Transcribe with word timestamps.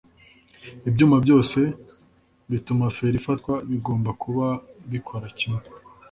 ibyuma 0.89 1.15
byose 1.23 1.59
bituma 2.51 2.85
feri 2.95 3.15
ifata 3.21 3.51
bigomba 3.69 4.09
kuba 4.21 4.47
bikora 4.91 5.27
kimwe 5.37 5.63